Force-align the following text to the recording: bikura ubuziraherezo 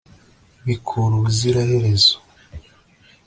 bikura 0.65 1.13
ubuziraherezo 1.15 2.15